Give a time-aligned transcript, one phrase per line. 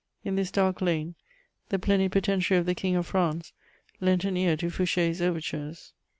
[0.25, 1.13] In this dark lane,
[1.69, 3.53] the plenipotentiary of the King of France
[3.99, 5.93] lent an ear to Fouché's overtures.